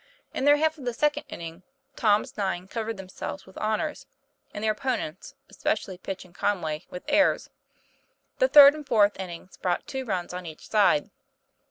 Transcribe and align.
In 0.33 0.45
their 0.45 0.57
half 0.57 0.79
of 0.79 0.85
the 0.85 0.95
second 0.95 1.25
inning, 1.29 1.61
Tom's 1.95 2.35
nine 2.35 2.67
covered 2.67 2.97
themselves 2.97 3.45
with 3.45 3.55
honors, 3.59 4.07
and 4.51 4.63
their 4.63 4.71
opponents, 4.71 5.35
especially 5.47 5.99
Pitch 5.99 6.25
and 6.25 6.33
Conway, 6.33 6.87
with 6.89 7.03
errors. 7.07 7.51
The 8.39 8.47
third 8.47 8.73
and 8.73 8.83
fourth 8.87 9.19
innings 9.19 9.57
brought 9.57 9.85
two 9.85 10.03
runs 10.03 10.33
on 10.33 10.47
each 10.47 10.67
side. 10.67 11.11